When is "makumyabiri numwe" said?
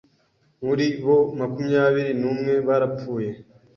1.39-2.53